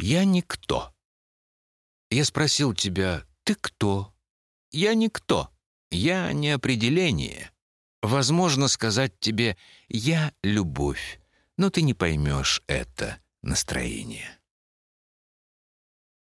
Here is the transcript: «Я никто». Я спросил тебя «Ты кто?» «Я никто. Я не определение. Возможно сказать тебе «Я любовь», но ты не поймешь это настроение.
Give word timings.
«Я 0.00 0.24
никто». 0.24 0.94
Я 2.10 2.24
спросил 2.24 2.74
тебя 2.74 3.24
«Ты 3.44 3.54
кто?» 3.54 4.14
«Я 4.72 4.94
никто. 4.94 5.50
Я 5.90 6.32
не 6.32 6.50
определение. 6.50 7.50
Возможно 8.00 8.68
сказать 8.68 9.18
тебе 9.20 9.58
«Я 9.88 10.32
любовь», 10.42 11.20
но 11.58 11.68
ты 11.68 11.82
не 11.82 11.92
поймешь 11.92 12.62
это 12.66 13.20
настроение. 13.42 14.39